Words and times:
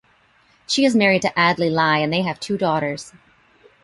She 0.65 0.83
is 0.83 0.95
married 0.95 1.21
to 1.21 1.33
Adli 1.37 1.69
Lai 1.69 2.07
they 2.07 2.23
have 2.23 2.39
two 2.39 2.57
daughters. 2.57 3.13